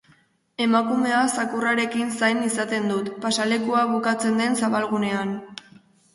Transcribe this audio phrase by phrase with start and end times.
[0.63, 5.37] Emakumea zakurrarekin zain izaten dut pasealekua bukatzen den zabalgunean.